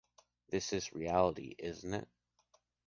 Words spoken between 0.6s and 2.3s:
is reality, isn’t it?